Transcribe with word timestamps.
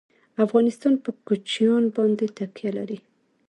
افغانستان 0.45 0.93
په 1.03 1.09
کوچیان 1.27 1.83
باندې 1.95 2.25
تکیه 2.37 2.71
لري. 2.77 2.99